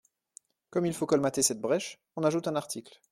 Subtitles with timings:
[0.71, 2.99] Comme il faut colmater cette brèche, on ajoute un article.